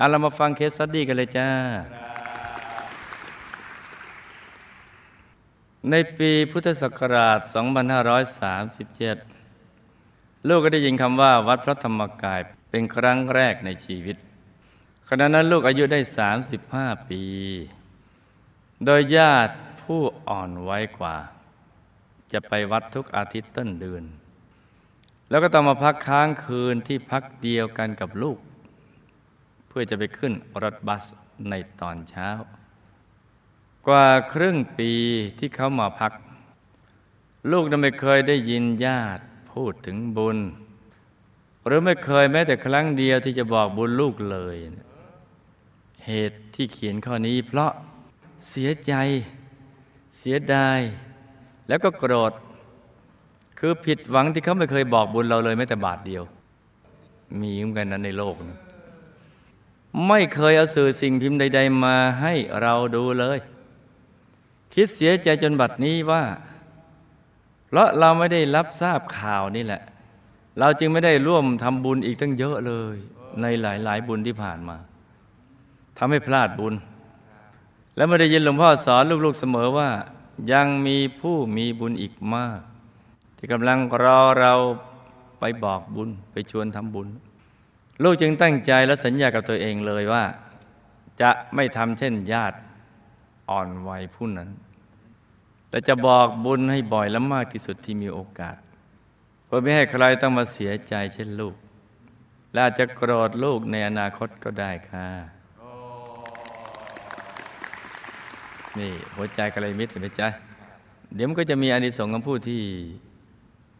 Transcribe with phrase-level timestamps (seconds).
[0.00, 1.48] เอาเรามาฟัง case study กันเลยจ้า
[5.90, 7.38] ในปีพุทธศักราช
[9.60, 12.40] 2537 ลูกก็ได้ยินคำว่าวัดพระธรรมกาย
[12.70, 14.16] เป็นครั้งแรกในชีวิต
[15.08, 16.00] ขณะนั้นลูกอายุได้
[16.54, 17.22] 35 ปี
[18.84, 21.16] โดยญาติผู้อ่อนวัยกว่า
[22.32, 24.04] จะไปวัดทุกอาทิตย์ต้นเดือน
[25.28, 28.38] แล้วก็ต้องมาพักค้างคืนที่พักเดียวกันกับลูก
[29.72, 31.04] เพื่อจะไปขึ้นรถบัส
[31.50, 32.28] ในตอนเช้า
[33.86, 34.90] กว่าครึ่งปี
[35.38, 36.12] ที่เขามาพัก
[37.50, 40.38] ลูกนั้นไม่เคยได้ยินญาติพูดถึงบุญ
[41.66, 44.56] หรือไม่เคยแม้แต่ครั้งเดียวที่จะบอกบุญลูกเลย
[46.06, 47.72] เหตุที่เขียนข้อนี้เพราะ
[48.48, 48.94] เสียใจ
[50.18, 50.80] เสียดาย
[51.68, 52.32] แล้วก็โกรธ
[53.58, 56.22] คือผิดหวังที่เขาไม่เคยบอกบุญเราเลยแม้แต่บาทเดียว
[57.40, 58.58] มีเหมือนกันนั้นในโลกนะ
[60.06, 63.38] ไม่เคยเอาสื่อสิ่งพิมพ์ใด ๆ มาให้เราดูเลย
[64.74, 66.22] คิดเสียใจจนบัดนี้ว่า
[67.66, 69.82] เพราะเราไม่ได้รับทราบข่าวนี่แหละ
[70.58, 72.96] เราจึงไม่ได้ร่วมทำบุญอีกตั้งเยอะเลย
[73.40, 74.76] ในหลาย ๆ บุญที่ผ่านมา
[75.98, 76.74] ทำให้พลาดบุญ
[77.96, 79.90] แล้วไม่ได้ยินหลวงพ่อสอนลูก ๆ เสมอว่า
[80.52, 82.60] ยังมีผู้มีบุญอีกมาก
[83.36, 84.52] ที่กำลังรอเรา
[85.40, 87.08] ไปบอกบุญไปชวนทำบุญ
[88.02, 90.24] ลูกจึงตั้งใจและสัญญากับตัวเองเลยว่า
[91.20, 92.58] จะไม่ทำเช่นญาติ
[93.50, 94.50] อ่อนวัยผู้นั้น
[95.68, 98.56] แต่จะบอกบุญให้บ่อยและมากที่สุดที่มีโอกาส
[99.44, 101.56] เพื่อไม่ให้ใครต้องมาเสียใจเช่นลูก
[102.52, 105.06] และอาจจะโกรธลูกในอนาคตก็ได้ค่ะ
[108.78, 110.28] นี่หัวใจกระไรมิตรเห็นไหมจ๊ะ
[111.14, 112.62] เดี๋ยวมันก็จะมีอานิสงส์ของผู้ที่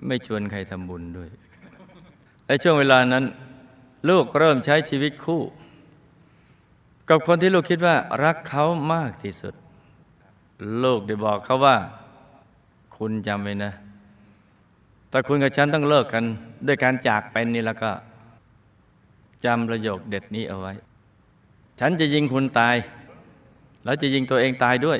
[0.07, 1.31] ไม่ชวนใครทำบุญด้วย
[2.47, 3.25] และช่วงเวลานั้น
[4.09, 5.43] ลูกเริ่มใช้ชีวิตคู่
[7.09, 9.55] กับคนที่ลูกคิดว่ารักเขามากที่สุด
[10.85, 11.77] ลูกได้บอกเขาว่า
[12.97, 13.73] คุณจำไว้นะ
[15.09, 16.25] แต่คุณกับฉันต้องเลิกกัน
[16.67, 17.91] ด้วยการจากไปนี่แล้วก็
[19.45, 20.73] จำประโยคเด็ดนี้เอาไว้
[21.81, 22.77] ฉันจะยิงคุณตาย
[23.85, 24.99] แล้วจะยิงตัวเองตายด้วย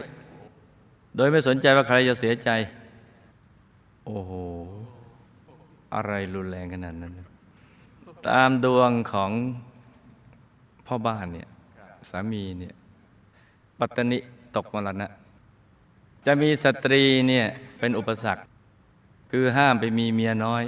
[1.17, 2.51] โดยไม่สนใจว่าใครจะเสียใจ
[4.05, 4.33] โอ้โห
[5.95, 7.13] อะไรรุนแรงขนาดนั้น
[8.29, 9.31] ตามดวงของ
[10.87, 11.49] พ่อบ้านเนี่ย
[12.11, 12.75] สามีเนี่ย
[13.79, 14.19] ปัตตนิ
[14.57, 15.09] ตกมรณะ
[16.27, 17.47] จะมีสตรีเนี่ย
[17.79, 18.45] เป็นอุปสรรค
[19.31, 20.63] คือห้ามไปมีเมียน้อย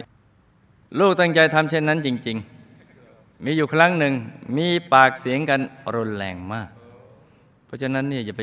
[0.98, 2.36] ลูกตั้งใจทำเช่นนั้นจริง
[2.90, 4.14] ๆ มีอยู่ครั้งหนึ่ง
[4.56, 5.60] มีปากเสียงกัน
[5.94, 6.68] รุนแรงมาก
[7.66, 8.42] เพราะฉะนั้นเนี่ยอย่าไป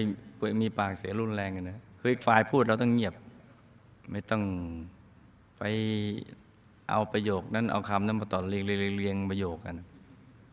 [0.62, 3.14] มีปากเสียงรุนแรงกันนะคืออีกฝ่ายพูดเราต้องเงียบ
[4.12, 4.44] ไม่ต้อง
[5.60, 5.64] ไป
[6.92, 9.76] เอาประโยคนั้นเอาคำนั้นมาต่อเรียงเรียงเรียงประโยคกัน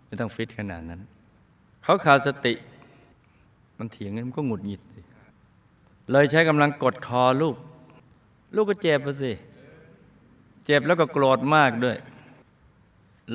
[0.07, 1.01] ไม่ต้องฟิตขนาดนั้น
[1.83, 2.55] เขาขาดสติ
[3.79, 4.83] มันเถียงกันมันก็หงุดหงิด
[6.11, 7.57] เลยใช้กำลังกดคอลูก
[8.55, 9.33] ลูกก็เจ็บไปสิ
[10.65, 11.97] เจ็บแล้วก็โกรธมากด้วย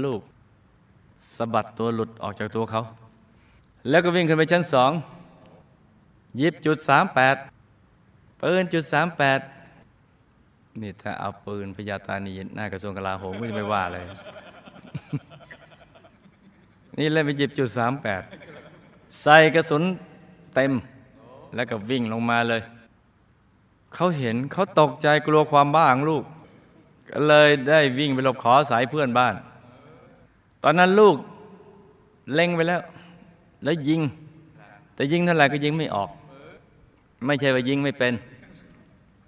[0.04, 0.22] ลูก
[1.36, 2.84] สะบัดตัวหลุดออกจากตัวเขา
[3.90, 4.92] แล้วก็วิ่งขึ้นไปชั้นสอง
[6.40, 7.36] ยิบจุดสามแปด
[8.42, 9.40] ปืนจุดสามแปด
[10.80, 14.06] นี่ถ้าเอาปืนพยาตานีหน้ากระทรวงกลาโหมก็จะไม่ว่าเลย
[16.98, 18.22] นี่เล่นไปหยิบจุดสามแปด
[19.22, 19.84] ใส่กระสุน
[20.56, 20.72] เต็ม
[21.56, 22.62] แล้วก็วิ่งลงมาเลย
[23.96, 26.24] เขาเห็นเขาตกใจกลัวความบ้าของลูก
[27.10, 29.36] ก็เลยได้วิ่งไปหลบขอสายเพื่อนบ้าน
[30.64, 31.16] ตอนนั้นลูก
[32.34, 32.82] เล็งไปแล้ว
[33.64, 34.02] แล้วยิง
[34.96, 36.10] แต่ยิงเท่าไหร่ก็ยิงไม่ออก
[37.26, 38.14] ไม่ใช่ว่ายิงไม่เป็น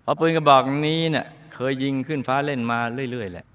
[0.04, 2.80] เพราะปืนกระบอกนี้เนะ่ยเคยยิงขึ้นฟ้าเล่นมา
[3.12, 3.46] เรื่อย ๆ แหละ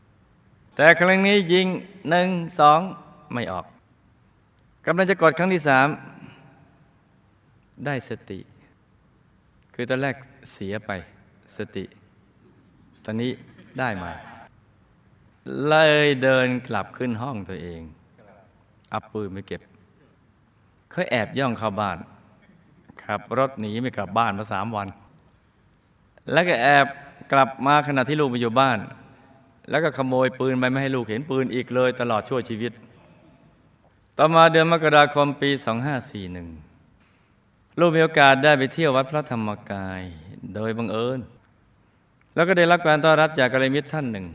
[0.75, 1.67] แต่ครั้งนี้ยิง
[2.09, 2.29] หนึ่ง
[2.59, 2.81] สอง
[3.33, 3.65] ไม่ออก
[4.87, 5.89] กำลังจะกดครั้งที่สาม
[7.87, 8.41] ได้สติ
[9.75, 10.17] คือตอนแรก
[10.53, 10.91] เสียไป
[11.57, 11.85] สติ
[13.05, 13.31] ตอนนี้
[13.79, 14.13] ได้มา
[15.69, 15.75] เล
[16.05, 17.81] ยเดินกลับขึ้นห้องตัวเอง
[18.91, 19.61] เอาปืนไปเก็บ
[20.91, 21.99] เคยแอบย่องเข้าบ้าน
[23.05, 24.89] ขับรถหนีไม่กลับบ้านมาสามวัน
[26.33, 26.87] แล้วก็แอบ
[27.33, 28.79] กลับมาขณะที่ลูกไปอยู่บ้าน
[29.71, 32.73] แล้วก็ขโมยปืนไปไม่ให้ลูกเห็นปืนอีกเลยตลอดชั่วชีวิต
[34.19, 35.51] ต่อมาเดือนมกราคมปี
[36.85, 40.03] 2541 ลูกมีโอกาสได้ไปเที่ยววัดพระธรรมกาย
[40.55, 41.21] โดยบังเอิญ
[42.35, 44.27] แล้วก็ได้รับการต้อนรับจากกัลยาณมิตรท่านหนึ่ง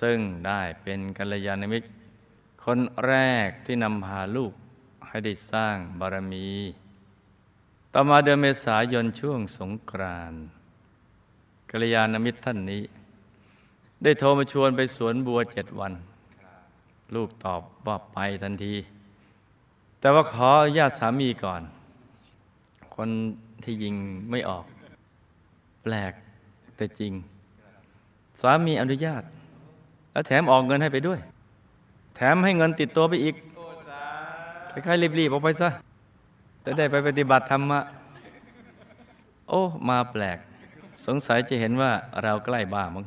[0.00, 1.88] ซึ่งได้เป็นกัลยาณมิตร
[2.64, 3.14] คนแร
[3.46, 4.52] กที่นำพาลูก
[5.06, 6.50] ให้ได้สร้างบารมี
[7.92, 10.42] ต่อมาเดือนเมษายนช่วงสงกรานต์
[11.74, 12.82] กัลยาณมิตรท่านนี้
[14.02, 15.92] ได้โทรมาชวนไปสวนบัวเจ็ดวัน
[17.14, 18.74] ลูกตอบว่าไปทันที
[20.00, 21.62] แต่ว่าขออนุญาตสามีก่อน
[22.94, 23.08] คน
[23.64, 23.94] ที่ยิง
[24.30, 24.64] ไม่ออก
[25.82, 26.12] แปลก
[26.76, 27.12] แต่จริง
[28.42, 29.22] สามีอนุญาต
[30.12, 31.20] แล้วแถมออกเงินให้ไปด้วย
[32.16, 33.34] แถมให้เงินติดตัวไปอีก
[34.70, 35.68] คล้ายๆรีบๆออกไปซะ
[36.64, 37.80] จะได้ไปปฏิบัติธรรมะ
[39.48, 40.38] โอ้ มาแปลก
[41.06, 41.92] สงสัยจะเห็นว่า
[42.22, 43.06] เราใกล้บ้ามั้ง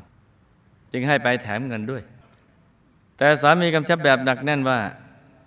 [0.92, 2.04] จึงให้ไปแถมเงินด้วย
[3.18, 4.80] แต่สามีกำชับแบบหนักแน่นว่า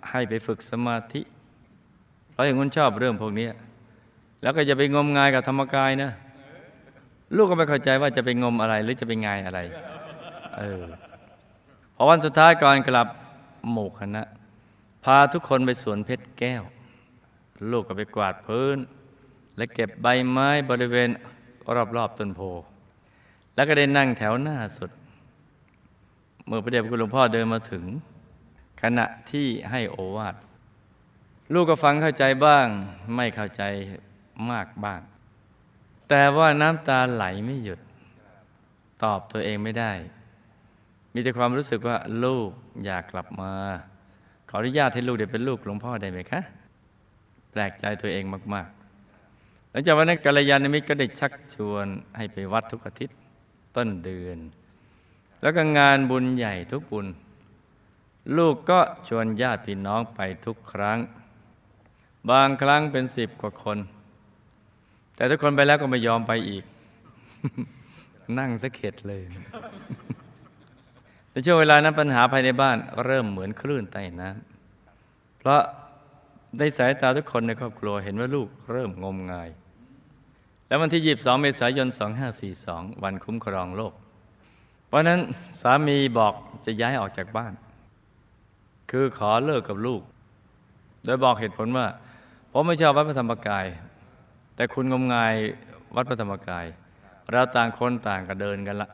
[0.09, 1.21] ให้ไปฝึกสมาธิ
[2.31, 3.47] เพราะอย่างนั้นชอบเรื่องพวกนี้
[4.41, 6.11] แล้วก็จะไปงมงายกับธรรมกายนะ
[7.35, 9.59] ลูกก็ไม่เข้าใจว่าจะไปงมอะไรหรือจะไปงายอะไร
[10.57, 10.81] เออ
[11.95, 13.07] พอวันสุดท้ายก่อนกลับ
[13.71, 14.23] หมู่คณะ
[15.03, 16.63] พาทุกคนไปสวนเพชรแก้ว
[17.71, 18.77] ลูกก็ไปกวาดพื้น
[19.57, 21.09] และเก็บใบไม้บริเวณ
[21.97, 22.41] รอบๆต้นโพ
[23.55, 24.91] แล้วก็ได้นั่งแถวหน้าสุด
[26.45, 27.83] เมื่อพระเดชพระคุณหลวงพ่อเดินมาถึง
[28.81, 30.35] ขณะที่ให้โอวาท
[31.53, 32.67] ลูกก็ฟังเข้าใจบ้าง
[33.15, 33.63] ไม่เข้าใจ
[34.51, 35.01] มากบ้าง
[36.09, 37.79] แต่ว่าน้ำตาไหลไม่หยุด
[39.03, 39.91] ตอบตัวเองไม่ได้
[41.13, 42.49] มีแต่ความรู้สึกว่าลูก
[42.85, 43.53] อยากกลับมา
[44.49, 46.41] ขออนุญาตให้ลูกเดี๋ยวเป็นลูกหลวงพ่อได้ไหมคะ
[47.51, 48.23] แปลกใจตัวเอง
[48.53, 48.78] มาก ๆ
[49.71, 51.85] หลังจากวันนั้นกัลยาณมิตรก็ได้ชักชวน
[52.17, 53.17] ให้ไปวัดทุกอาทิตย์
[53.75, 54.37] ต้นเดือน
[55.41, 57.07] แล้วก็งานบุญใหญ่ทุกบุญ
[58.37, 60.97] ลูกก็ชวนญาติพี่น้องไปทุกครั้ง
[62.29, 63.77] บางครั้งเป็นสิบกว่าคน
[65.15, 66.63] แต่ทุกคนไปแล้วก็ไม่ยอมไปอีก
[68.39, 69.23] นั่งสะเข็ดเลย
[71.31, 75.61] ในช่วงเวลานั้นปัญหาภายในบ้านเริ่มเหมือนคลื่นใต้น้ำเพราะ
[76.57, 79.49] ในสายตาทุกคนในครอบครัวเห็นว่าลูกเริ่มงมงาย
[80.67, 81.87] แล้ววันที่ 22 เมษายน
[82.45, 83.93] 2542 วันคุ้มครองโลก
[84.93, 85.19] วันนั้น
[85.61, 86.33] สามีบอก
[86.65, 87.53] จะย้ายออกจากบ้าน
[88.91, 90.01] คือขอเลิกกับลูก
[91.05, 91.87] โดยบอกเหตุผลว่า
[92.51, 93.65] ผมไม่ชอบวัดพระธรรมกาย
[94.55, 95.33] แต่คุณงมงาย
[95.95, 96.65] วัดพระธรรมกาย
[97.31, 98.89] เราต่างคนต่างก็เดินกันละ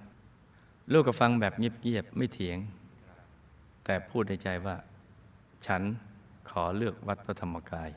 [0.92, 2.57] ลูกก็ฟังแบบเงียบๆไม่เถียง
[3.86, 4.75] แต่พูดในใจว่า
[5.66, 5.81] ฉัน
[6.50, 7.89] ขอเลือกวัดพระธรรมกาย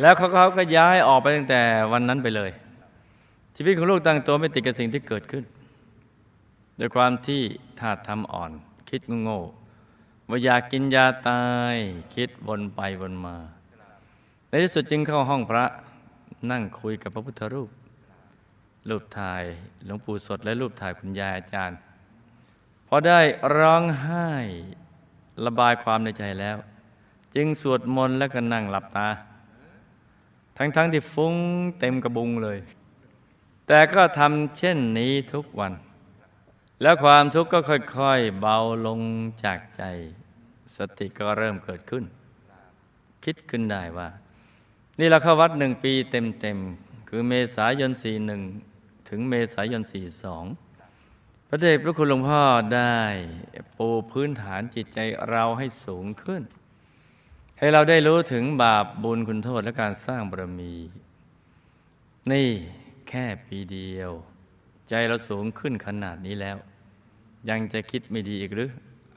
[0.00, 1.60] แล้วเขาเขาก็ย้ายออกไปตั้งแต่
[1.92, 2.50] วันนั้นไปเลย
[3.56, 5.44] ชีวิตของลูกตั้งตัวไม่ติดกับสิ่งที่เกิดขึ้น
[6.78, 7.42] ด้วยความที่
[7.80, 8.50] ธาตุทำอ่อน
[8.88, 9.40] คิดโง่
[10.28, 11.44] ว่าอยากกินยาตา
[11.74, 11.76] ย
[12.14, 13.36] คิดวนไปวนมา
[14.48, 15.64] ในที่สุดจึงเข้าห้องพระ
[16.50, 17.70] นั่งคุยกับพระพุทธรูป
[18.88, 19.42] รูปถ่าย
[19.84, 21.78] หลวงปู่สดและรูปถ่ายคุณยายอาจารย์
[22.88, 23.20] พอได้
[23.56, 24.28] ร้องไห้
[25.46, 26.56] ระบายความในใจแล้ว
[27.34, 29.08] จึงสวดมนต์แล้วก็นั่งหลับตา
[30.56, 31.34] ทั้งๆทที่ฟุ้ง
[31.78, 32.58] เต็มกระบุงเลย
[33.66, 35.72] แต่ก็ทำเช่นนี้ทุกวัน
[36.82, 37.60] แล้วความทุกข์ก็
[37.96, 38.56] ค่อยๆ เบา
[38.86, 39.00] ลง
[39.44, 39.82] จากใจ
[40.76, 42.04] สติก็เริ่มเกิดขึ้น
[43.24, 44.08] คิดขึ้นได้ว่า
[44.98, 48.42] นี่เราเข้าวัดหนึ่งปีเต็มๆ คือเมษายนสี่หนึ่ง
[49.08, 50.44] ถึงเมษายนสี่สอง
[51.54, 52.42] ระเดชพระคุณหลวงพ่อ
[52.74, 52.98] ได้
[53.76, 54.98] ปูพื้นฐานจิตใจ
[55.30, 56.42] เราให้สูงขึ้น
[57.58, 60.74] ให้เราได้รู้ถึงบาปบุญคุณโทษและการสร้างบารมี
[62.32, 62.48] นี่
[63.08, 64.10] แค่ปีเดียว
[64.88, 66.56] ใจเราสูงขึ้นขนาดนี้แล้ว
[67.48, 68.70] ยังจะคิดไม่ดีอีกหรือ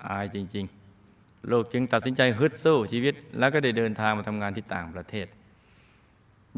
[0.06, 0.66] อายจริง
[1.08, 5.28] ๆ โลกจึงตัดสินใจฮึดสู้ชีวิต แล้วก็ได้เดินทางมาทำงานที่ต่างประเทศ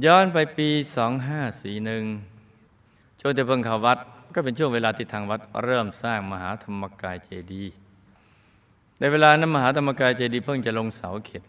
[0.05, 0.69] ย้อนไปปี
[2.35, 3.99] 2541ช่วงที่เพิ่งเข้าวัด
[4.33, 7.73] ก็เป็นช่วงเวลาที่ทางวัดเริ่มสร้างมหาธรรมกายเจดีย์
[8.99, 11.47] ในเวลานั้นมหาธรรมกายเจดีย์เพิ่งจะลงเสาเข็ม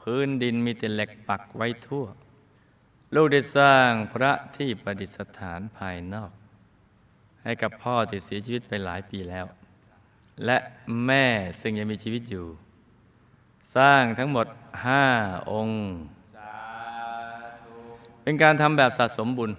[0.00, 2.04] พื้นดินมีแต่เหล็กปักไว้ทั่ว
[3.14, 6.30] ลูกได้สร้างพระที่ประดิษฐานภายนอก
[7.42, 9.46] ให้กับพ่อที่เสียชีวิตไปหลายปีแล้ว
[10.44, 10.58] และ
[11.06, 11.24] แม่
[11.60, 12.46] ซึ่งยังมีชีวิตอยู่
[13.76, 14.46] สร้างทั้งหมด
[14.84, 15.04] ห้า
[15.50, 15.82] องค์
[18.22, 19.50] เป็นการทำแบบสะสมบุญ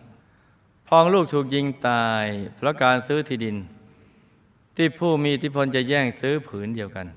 [0.93, 3.57] พองลูกถูกยิงตาย เพราะการซื้อที่ดิน
[4.75, 7.07] ที่ผู้มีอิทธิพลจะแย่งซื้อผืนเดียวกัน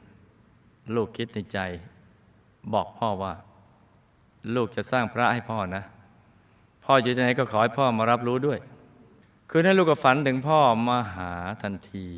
[0.95, 1.59] ลูกคิดในใจ
[2.73, 3.35] บอกพ่อว่า
[4.54, 5.83] ลูกจะสร้างพระให้พ่อนะ
[6.85, 8.59] พ่ออยู่ที่ไหนก็ขอให้พ่อมารับรู้ด้วย
[9.50, 12.09] คืนนั้นลูกก็ฝันถึงพ่อมาหาทันที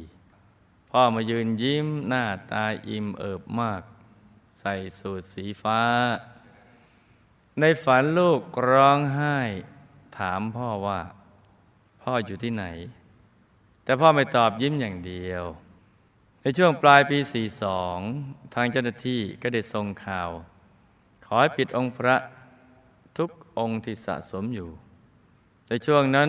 [0.90, 3.82] พ่อมายืนยิ้มหน้าตาอิ่มเอิบมาก
[4.58, 5.82] ใส่สูทสีฟ้า
[7.60, 9.36] ในฝันลูกร้องไห้
[10.16, 11.00] ถามพ่อว่า
[12.08, 12.64] พ่ออยู่ที่ไหน
[13.84, 15.44] แต่พ่อไม่ตอบยิ้มอย่างเดียว
[16.42, 17.18] ในช่วงปลายปี
[17.86, 20.30] 42 ทางเจ้าหน้าที่ก็ได้ส่งข่าว
[21.26, 22.16] ขอให้ปิดองค์พระ
[23.18, 24.68] ทุกองค์ที่สะสมอยู่
[25.68, 26.28] ในช่วงนั้น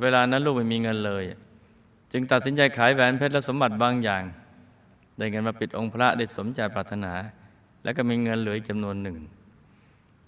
[0.00, 1.24] เวลานั้นลูกไม่มีเงินเลย
[2.12, 4.22] จึงตัดสินใจขายแหวนเพชรและสมบัติบางอย่าง
[5.18, 7.12] ได้เงินมาปิดองค์พระได้สมใจปรารถนา
[7.84, 9.16] แล้วก็มีเงินเหลืออีกจำนวนหนึ่ง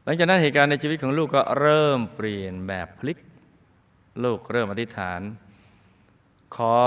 [0.04, 3.18] หลังจากนั้นเหตุการณ์ในชีวิตของลูกก็เริ่มเปลี่ยนแบบพลิก
[4.24, 5.20] ลูกเริ่มอธิษฐาน
[6.56, 6.78] ขอ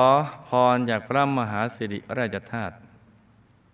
[0.47, 2.75] พรจากพระมหาสิริราชธาตุ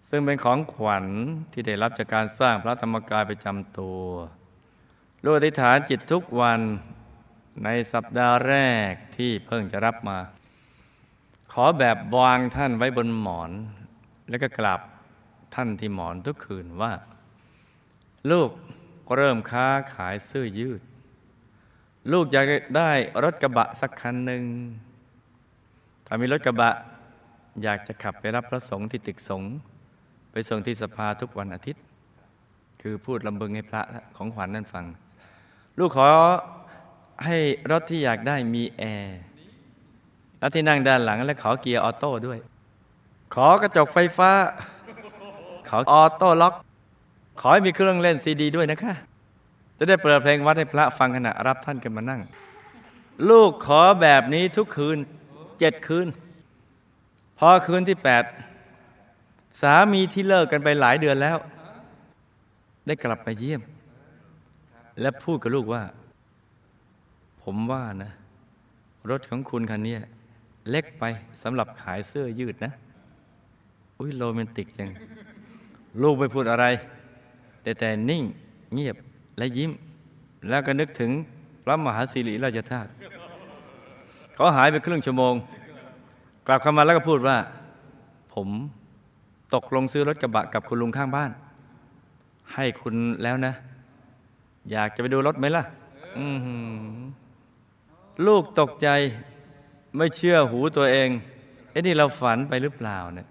[0.10, 1.06] ซึ่งเป็นของขวัญ
[1.52, 4.06] ที่ได้รับจากการสร้างพระธรรมกายประจำตัว
[5.24, 6.60] ลูกอธิษฐานจิตทุกวัน
[7.64, 8.56] ในสัปดาห์แร
[8.90, 10.20] กที่เพิ่งจะรับมา
[11.54, 13.52] ขอแบบวางท่านไว้บนหมอน
[14.30, 14.82] แล้วก็กลับ
[15.56, 16.94] ท่านที่หมอนทุกคืนว่า
[18.32, 18.50] ลูก
[19.16, 20.82] เริ่มค้าขายเสื้อยืด
[22.12, 22.46] ลูกอยาก
[22.78, 22.90] ได้
[23.24, 24.44] รถกระบะสักคันหนึ่ง
[26.06, 26.70] ถ้ามีรถกระบะ
[27.64, 29.52] อยากจะขับไปรับพระสงฆ์ที่ตึกสงฆ์
[30.32, 31.84] ไปส่งที่สภาทุกวันอาทิตย์
[32.82, 33.82] คือพูดรำพึงให้พระ
[34.16, 34.86] ของขวัญนั่นฟัง
[35.80, 36.10] ลูกขอ
[37.26, 37.38] ให้
[37.72, 39.20] รถที่อยากได้มีแอร์
[40.40, 42.40] แล้วที่นั่งด้านหลังและขอเกียร์ auto ด้วย
[43.34, 44.32] ขอกระจกไฟฟ้า
[45.70, 46.54] ขอ auto lock
[47.42, 48.94] ขอให้มีเครื่องเล่นซีดีด้วยนะคะ
[49.80, 52.22] จะได้เปิดเพลงวัดให้พระฟังขณะรับท่านกันมานั่ง
[53.30, 54.98] ลูกขอแบบนี้ทุกคืน
[55.60, 56.08] เจ็ดคืน
[57.38, 58.24] พอคืนที่แปด
[59.62, 61.38] สามีที่เลิกกันไปหลายเดือนแล้ว
[62.86, 63.62] ได้กลับมาเยี่ยม
[65.02, 65.84] และพูดกับลูกว่า
[67.42, 68.12] ผมว่านะ
[69.10, 69.96] รถของคุณคันนี้
[70.70, 71.04] เล็กไป
[71.44, 72.74] สำหรับขายเสื้อยืดนะ
[74.00, 74.90] อุ้ยโรแมนติกจัง
[76.02, 76.66] ลูกไม่พูดอะไร
[77.62, 78.24] แต่แต่นิ่ง
[78.74, 78.96] เงียบ
[79.40, 79.72] และยิ้ม
[80.50, 81.12] แล้วก็นึกถึง
[81.64, 82.90] พระมหาสิริราชธาตุ
[84.36, 85.34] เขาหายไปครึ่งชั่วโมง
[86.48, 87.38] กลับเข้ามาแล้วก็พูดว่า
[88.34, 88.48] ผม
[89.54, 91.32] ตกลงซื้อรถกระบะกับคุณลุงข้างบ้าน
[92.54, 93.54] ให้คุณแล้วนะ
[94.72, 95.64] อยากจะไปดูรถไหมล่ะ
[98.28, 98.88] ลูกตกใจ
[99.96, 101.10] ไม่เชื่อหูตัวเอง
[101.72, 103.28] เอ้นี่เราฝันไปหรือเปล่าเนี่ย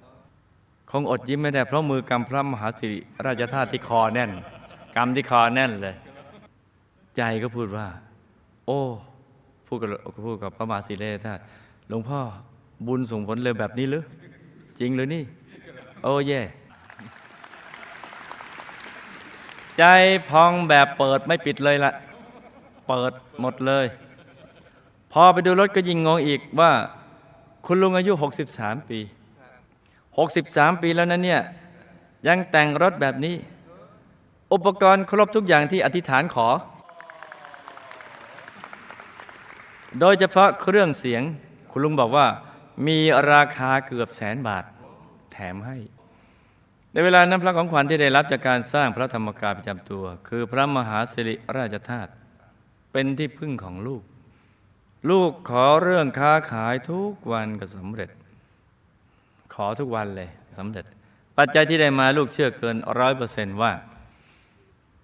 [0.90, 4.30] คงอดยิ้มไม่ได้เพราะมือกำพระมหาสิริราชธาตุที่คอแน่น
[4.96, 5.94] กำที่คอแน่นเลย
[7.16, 7.86] ใจก็พูดว่า
[8.66, 8.80] โอ้
[9.66, 9.88] พูดกับ
[10.26, 11.42] พูดกับพระมหาสิริราชธาตุ
[11.88, 12.20] หลวงพ่อ
[12.86, 14.04] บุญส่งผลเลยแบบนี้หรือ
[14.78, 15.22] จริงหรือนี่
[16.02, 16.40] โอ้แย่
[19.78, 19.84] ใจ
[20.30, 21.92] พองแบบเปิดไม่ปิดเลยละ
[22.88, 23.86] เปิดหมดเลย
[25.12, 26.70] พอไปดูรถก็ยิงงงอีกว่า
[27.66, 28.12] คุณลุงอายุ
[28.50, 28.98] 63 ปี
[30.10, 31.40] 63 ปีแล้วนะเนี่ย
[32.26, 33.34] ยังแต่งรถแบบนี้
[34.52, 36.48] อุปกรณ์ครบทุกอย่างที่อธิษฐานขอ
[40.00, 41.22] โดยเฉพาะเครื่องเสียง
[41.70, 42.26] คุณลุงบอกว่า
[42.86, 42.98] มี
[43.32, 44.64] ราคาเกือบแสนบาท
[45.32, 45.76] แถมให้
[46.92, 52.10] ในเวลานั้นพระของขวัญที่ได้รับจากการสร้างพระธรรมกายประจำตัว คือพระมหาสิริราชธาตุ
[52.92, 54.02] เป็นที่พึ่งของลูก
[55.10, 58.10] ลูกขอเรื่องค้าขายทุกวันก็สำเร็จ
[59.54, 60.28] ขอทุกวันเลย
[60.58, 60.84] สำเร็จ
[61.36, 63.72] ปัจจัยที่ได้มาลูกเชื่อเกินร้อยเปอร์เซนต์ว่า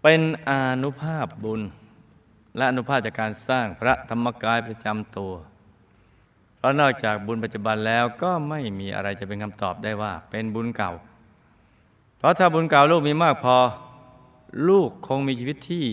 [0.07, 1.61] เป็นอนุภาพบุญ
[2.57, 5.33] และอนุภาพจากการสร้างพระธรรมกายประจำตัว
[6.57, 10.93] เพราะนอกจากบุญปัจจุบันแล้วก็ไม่มีอะไรจะเป็นคำตอบได้ว่า เป็นบุญเก่า
[12.19, 13.57] เพราะถ้าบุญเก่าลูกมีมากพอ
[14.69, 15.87] ลูกคงมีชีวิตที่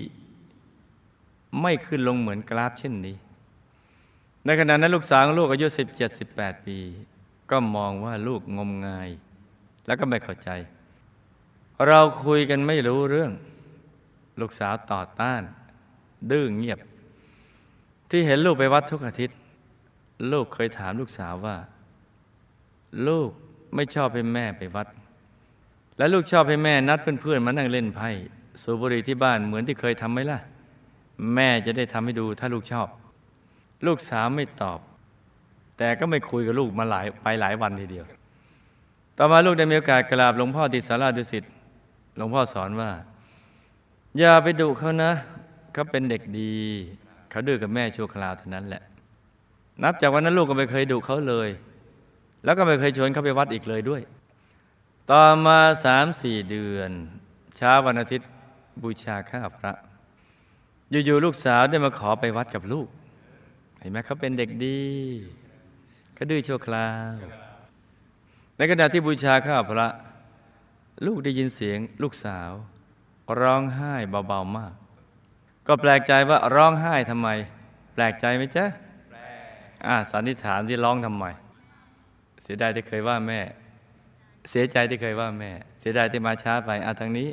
[1.61, 3.15] ไม่ขึ้นลงเหมือนกราฟเช่นนี้
[4.45, 6.77] ในขณะนั้นลูกสาวลูกอายุ 17 18 ปี
[7.51, 9.09] ก็มองว่าลูกงมงาย
[9.85, 10.49] แล้วก็ไม่เข้าใจ
[11.87, 13.33] เราคุยกันไม่รู้เรื่อง
[14.39, 15.41] ลูกสาวต่อต้าน
[16.31, 16.79] ดื้อเงียบ
[18.09, 19.37] ที่เห็นลูกไปวัดทุกอาทิตย์
[20.31, 21.55] ลูกเคยถามลูกสาวว่า
[23.07, 23.29] ลูก
[23.75, 24.87] ไม่ชอบให้แม่ไปวัด
[25.97, 28.09] และลูกชอบให้แม่นัดเพื่อนๆมานั่งเล่นไพ่
[28.61, 30.39] สูบบุหรี่ที่บ้านเหมือนที่เคยทำไหมล่ะ
[31.35, 32.87] แม่จะได้ทำให้ดูถ้าลูกชอบ
[33.85, 34.79] ลูกสาวไม่ตอบ
[35.77, 38.05] แต่ก็ไม่คุยกับลูกมาหลายไปหลายวันทีเดียว
[39.17, 41.43] ต่อมาลูกได้มีโอกาสกราบหลวงพ่อที่สาราดุสิต
[42.17, 42.89] หลวงพ่อสอนว่า
[44.17, 45.11] อย่าไปดุเขานะ
[45.73, 46.55] เขาเป็นเด็กดี
[47.29, 48.83] เขาดื้อกับแม่ชั่วคราวเท่านั้นแหละ
[49.83, 51.49] นับจากวันนั้นลูกก็ไม่เคยดุเขาเลย
[52.43, 54.01] แล้วก็ไม่เคยชวนเขาไปวัดอีกเลยด้วย
[55.11, 56.91] ต่อมาสามสี่เดือน
[57.55, 58.29] เช้าวันอาทิตย์
[58.83, 59.73] บูชาข้าพระ
[61.05, 62.87] อยู่ๆลูกสาวได้มาขอไปวัดกับลูก
[63.79, 64.81] เห็นไหมเขาเป็นเด็กดี
[66.13, 67.15] เขาดื้อชั่วคราว
[68.57, 69.87] ในขณะที่บูชาข้าพระ
[71.05, 72.51] ลูกได้ยินเสียงลูกสาว
[73.41, 73.93] ร้องไห้
[74.27, 74.73] เบาๆมาก
[75.67, 77.29] ก็แปลกใจว่าร้องไห้ทำไม
[77.93, 78.65] แปลกใจไหมจ๊ะ
[79.87, 81.25] อ่าสันนิษฐานที่ร้องทำไม
[82.43, 83.39] เสียดายที่เคยว่าแม่
[84.49, 87.29] เสียใจที่เคยว่าแม่ เสียดายที่มาช้าไปอะทางนี้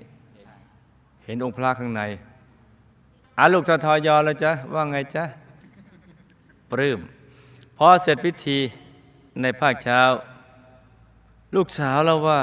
[1.25, 2.03] เห็นองค์พระข้างใน
[3.39, 5.25] อาลูกททอยอแล้วจ๊ะว่าไงจ๊ะ
[6.71, 7.01] ปลื้ม
[7.77, 8.59] พอเสร็จพิธี
[9.43, 10.01] ในภาคเช้า
[11.55, 12.41] ลูกสาวเราว่า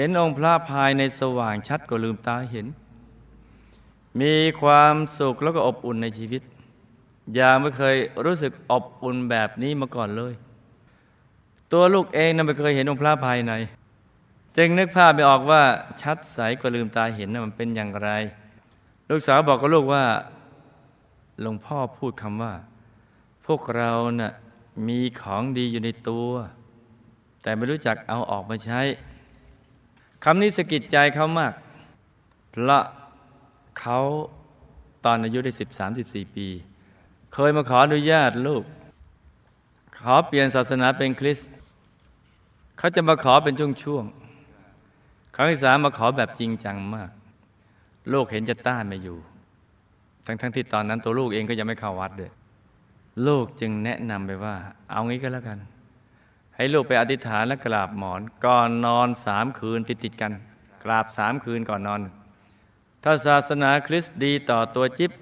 [0.00, 2.66] เห็นองค์พระภายในสว่างชัดก็ลืมตาเห็น
[4.20, 6.42] มีความสุขแล้วก็อบอุ่นในชีวิต
[7.34, 10.32] อย่าไม่เคยรู้สึกอบอุ่นแบบนี้มาก่อนเลย
[11.72, 13.52] ตัวลูกเองนั้นไม่เคยเห็นองค์พระภายใน
[14.56, 15.62] จึงนึกภาพไม่ออกว่า
[16.02, 18.10] ชัดใสกว่าลืมตาเห็นนั้นมันเป็นอย่างไร
[19.10, 20.04] ลูกสาวบอกกับลูกว่า
[21.40, 22.52] หลวงพ่อพูดคำว่า
[23.46, 24.32] พวกเรานะ่ะ
[24.88, 26.28] มีของดีอยู่ในตัว
[27.42, 28.80] แต่ไม่รู้จักเอาออกมาใช้
[30.24, 31.52] คำนี้สะกิดใจเขามาก
[32.50, 32.84] เพราะ
[33.80, 33.98] เขา
[35.04, 36.46] ตอนอายุได้สิบสามสิบสี่ปี
[37.34, 38.64] เคยมาขออนุญาตลูก
[39.98, 41.50] ขอเปลี่ยนศาสนาเป็นคริสต์
[42.78, 47.10] เขาจะมาขอเป็นช่วงๆครั้งที่สามมาขอแบบจริงจังมาก
[48.10, 49.18] โลกเห็นจะต้านไม่อยู่
[50.26, 52.30] ทั้งๆทที่ตอนนั้นตัวลูกเองก็ยังไม่เข้าวัดเลย
[53.26, 54.54] ลูกจึงแนะนำไปว่า
[54.90, 55.58] เอางี้ก็แล้วกัน
[56.58, 60.32] ให้ลูกไปอธิษฐานและกราบหมอน ก่อนนอนสามคืนติดๆกัน
[60.84, 62.02] กราบสามคืนก่อนนอน
[63.04, 65.12] ถ้าศาสนาคริสต์ดีต่อตัวจิ๊บ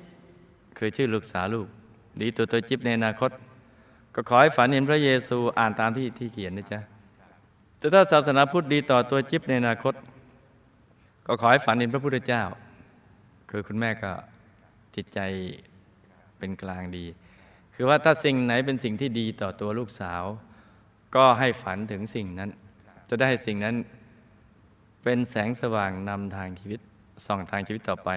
[0.79, 1.67] คือชื่อลูกสาวลูก
[2.21, 3.31] ดีตัวตัวจิ๊บในอนาคต
[4.15, 6.81] ก็ขอให้ฝันเห็นพระเยซูอ่านตามที่ที่เขียนนะจ๊ะ
[7.79, 9.95] แต่ถ้าศาสนาพุทธดีต่อตัวจิ๊บในอนาคต
[11.27, 12.43] ก็ขอให้ฝันเห็นพระพุทธเจ้า
[13.51, 14.13] คือคุณแม่ก็
[14.95, 15.19] จิตใจ
[16.39, 17.05] เป็นกลางดี
[17.75, 20.23] คือว่าถ้าสิ่งไหนเป็นสิ่งที่ดีต่อตัวลูกสาว
[21.17, 22.51] ก็ให้ฝันถึงสิ่งนั้น
[23.09, 23.77] จะได้สิ่งนั้น
[25.03, 26.81] เป็นแสงสว่างนำทางชีวิต
[27.27, 28.11] ส่องทางชีวิตต่อไป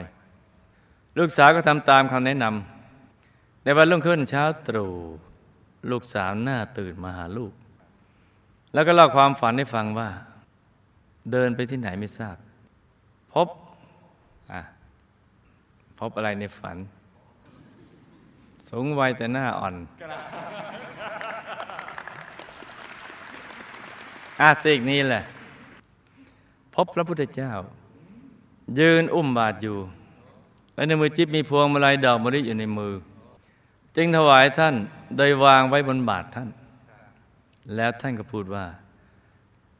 [1.18, 4.94] ลูกสาวก็ทำตามคำแนะนำในวันรุ่งขึ้นเช้าตรู่
[5.92, 7.54] ลูกสาวหน้าตื่นมาหาลูก
[8.74, 10.10] แล้วก็เล่าความฝันให้ฟังว่า
[11.32, 12.36] เดินไปที่ไหนไม่ทราบ
[13.34, 13.48] พบ
[14.52, 14.62] อะ
[16.00, 16.78] พบอะไรในฝัน
[18.70, 19.76] สูงวัยแต่หน้าอ่อน
[24.42, 25.24] อาสิกนี้แหละ
[26.76, 27.52] พบพระพุทธเจ้า
[28.80, 29.78] ยืนอุ้มบาทอยู่
[30.74, 32.94] และในมือจิบมีพวงมาลัยดอกมะลิอยู่ในมือ
[33.96, 34.76] จึงถวายท่าน
[35.18, 36.50] โดยวางไว้บนบาทท่าน
[37.76, 38.66] แล้วท่านก็พูดว่า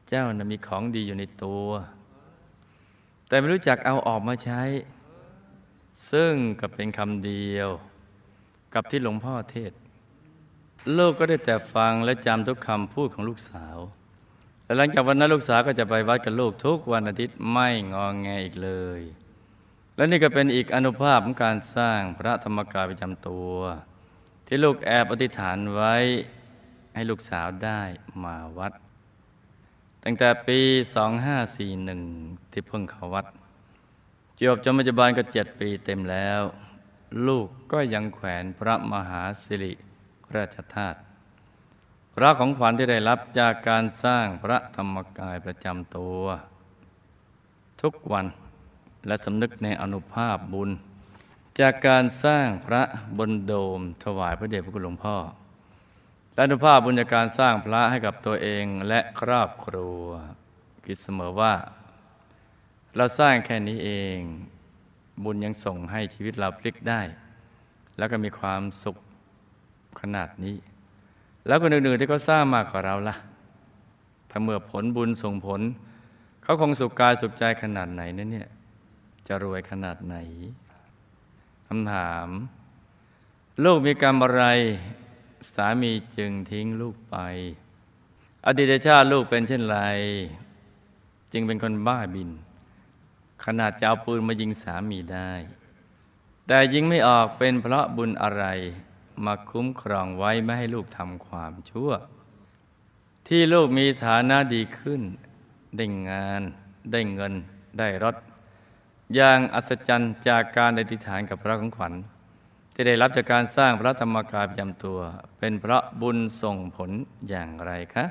[0.08, 1.68] เจ้านะมีของดีอยู่ในตัว
[3.28, 4.62] แต่ไม่รู้จักเอาออกมาใช้
[6.10, 7.68] ซึ่งก็เป็นคำเดียว
[8.74, 9.72] กับที่หลวงพ่อเทศ
[10.96, 13.78] ลูกก็ได้แต่ฟังและจำทุกคำพูดของลูกสาว
[14.70, 19.00] และหลังจากวันนั้นลูกสาวก็จะไปวัดกับลูกทุกวันอาทิตย์ไม่งองแงอีกเลย
[19.96, 23.54] และนี่ก็เป็นอีกอนุภาพของการสร้างพระธรรมกายประจำตัว
[24.46, 25.94] ที่ลูกแอบอธิษฐานไว้
[26.94, 27.80] ให้ลูกสาวได้
[28.24, 28.72] มาวัด
[30.04, 30.60] ตั้งแต่ปี
[31.36, 33.26] 2541 ที่เพิ่งเข้าวัด
[34.38, 36.40] จบจนปัจจุบันก็เจ็ดปีเต็มแล้ว
[37.26, 39.72] ลูกก็ยังแขวนพระมหาสิริ
[40.34, 40.98] ราชธาตุ
[42.22, 46.22] ระของขวัญที่ได้รับจากการสร้างพระธรรมกายประจำตัว
[47.82, 48.26] ทุกวัน
[49.06, 50.70] และสำนึกในอนุภาพบุญ
[51.60, 52.82] จากการสร้างพระ
[53.18, 55.16] บนโดมถวายพระเดชพระคุณหลวงพ่อ
[56.34, 60.02] และอนุภาพบุญจากการสร้างพระให้กับตัวเองและครอบครัว
[60.84, 61.54] คิดเสมอว่า
[62.96, 64.18] เราสร้างแค่นี้เอง
[65.24, 67.00] บุญยังส่งให้ชีวิตเราพลิกได้
[67.98, 68.96] แล้วก็มีความสุข
[70.00, 70.56] ขนาดนี้
[71.46, 73.16] แล้วคนอื่นๆที่เขาสร้างมากกว่าเราล่ะ
[74.30, 75.60] ถ้าเมื่อผลบุญส่งผล
[76.42, 78.48] เขาคงสุขกายสุขใจขนาดไหนนั่นเนี่ย
[79.26, 80.16] จะรวยขนาดไหน
[81.66, 82.28] คำถาม
[83.64, 84.44] ลูกมีกรรมอะไร
[85.54, 87.16] สามีจึงทิ้งลูกไป
[88.46, 89.78] อดีตชาติลูกเป็นเช่นไร
[91.32, 92.30] จึงเป็นคนบ้าบิน
[93.44, 95.32] ขนาดจะเอาปืนมายิงสามีได้
[96.46, 98.44] แต่ยิงไม่ออกเป็นเพราะบุญอะไร
[99.26, 101.90] มาคุ้มครองไว้ไม่ให้ลูกทำความชั่ว
[103.28, 105.02] ที่ลูกมีฐานะดีขึ้น
[105.76, 106.42] ได้งาน
[106.92, 107.34] ได้เงิน
[107.78, 108.16] ได้รถ
[109.14, 111.92] อย่างอัศจรรย์จากการอธิษฐานกับพระของขวัญ
[112.74, 114.98] ที่ได้รับจากการสร้างพระธรรมกายประจำตัว
[115.38, 116.90] เป็นพระบุญส่งผล
[117.28, 118.04] อย่างไรคะ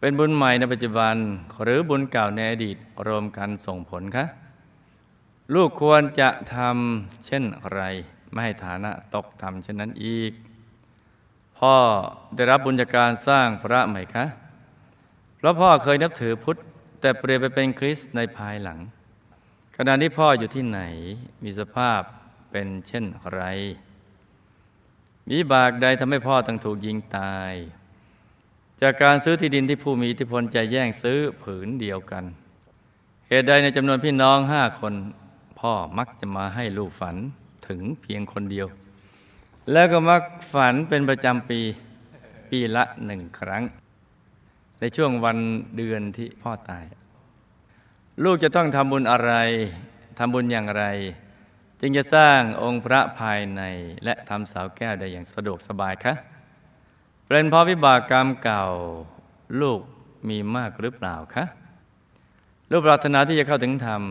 [0.00, 1.14] เป็นบุญใหม่ในปัจจุบัน
[1.62, 4.24] หรือบุญเก่าในอดีตรวมกันส่งผลคะ
[5.54, 7.80] ลูกควรจะทำเช่นไร
[8.30, 10.32] ไม่ให้ฐานะตกต่ำเช่นนั้นอีก
[11.58, 11.76] พ่อ
[12.36, 14.24] ได้รับบุญจากการสร้างพระไหมคะ
[15.36, 16.58] เพราะพ่อเคยนับถือพุทธ
[17.00, 18.78] แต่เปลี่ยนไปเป็นคริสต์ในภายหลัง
[19.76, 20.80] ขณะนี้พ่ออยู่ที่ไหน
[21.44, 22.00] มีสภาพ
[22.50, 23.42] เป็นเช่นไร
[25.28, 27.52] มีบากใดทำให้พ่อต้องถูกยิงตาย
[28.82, 32.24] จากการซื้อที่ดินที่ผู้มีอิทธิพลจะแย่งซื้อผืนเดียวกัน
[33.28, 34.94] เหตุใดในจำนวนพี่น้องห้าคน
[35.60, 37.16] พ่อมักจะมาให้ลูกฝัน
[37.70, 38.66] ถึงเพียงคนเดียว
[39.72, 41.60] แล้วก็มักฝันเป็นประจำปี
[42.50, 43.62] ปีละหนึ่งครั้ง
[44.80, 45.38] ในช่วงวัน
[45.76, 46.84] เดือนที่พ่อตาย
[48.24, 49.32] ลูกจะต้องทำบุญอะไร
[50.18, 50.84] ทำบุญอย่างไร
[51.80, 53.62] จึงจะสร้างองค์พระภายใน
[54.04, 56.14] และทำเสาแก้วได้อย่างสะดวกสบายคะ
[57.26, 58.64] เป็นเพราะวิบากกรรมเก่า
[59.60, 59.80] ลูก
[60.28, 61.44] มีมากหรือเปล่าคะ
[62.70, 64.02] ลูกปรารถนาที่จะเข้าถึงธรรม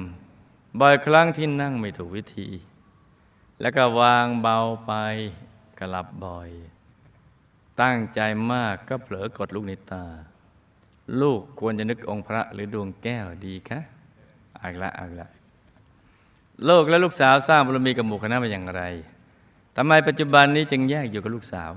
[0.80, 2.48] บ่อยครั้งที่นั่งไม่ถูกวิธี
[3.62, 4.94] แล้วก็วางเบาไป
[5.80, 6.50] กลับบ่อย
[7.82, 8.20] ตั้งใจ
[8.54, 10.06] มากก็เผลอกดลูกในตา
[11.22, 13.80] ลูกควรจะนึกองค์พระหรือดวงแก้วดีคะ
[14.62, 15.28] อักละอักละ
[16.66, 18.84] โลกและลูกสาวสร้างบารมีกับหมู่คณะมาอย่างไร
[19.76, 21.72] ทำไมปัจจุบันนี้จึงแยกอยู่กับลูกสาว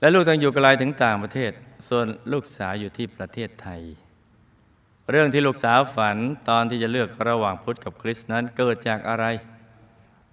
[0.00, 1.52] และลูกต้องอยู่ไกลถึงต่างประเทศ
[1.88, 3.82] ส่วนลูกสาวอยู่ที่ประเทศไทย
[5.10, 6.16] เรื่องที่ลูกสาวฝัน
[6.48, 9.24] ตอนที่จะเลือกระหว่างพุทธกับคริสต์นั้นเกิดจากอะไร